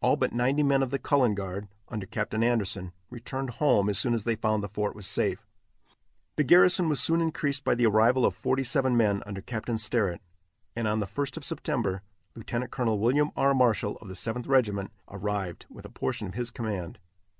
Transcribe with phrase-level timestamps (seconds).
[0.00, 4.14] All but ninety men of the Cullen Guard, under Captain Anderson, returned home as soon
[4.14, 5.48] as they found the fort was safe.
[6.36, 10.20] The garrison was soon increased by the arrival of forty seven men under Captain Sterritt,
[10.76, 12.02] and on the 1st of September,
[12.36, 12.70] Lieut.
[12.70, 12.98] Col.
[13.00, 13.52] William R.
[13.52, 17.00] Marshall of the Seventh Regiment arrived, with a portion of his command.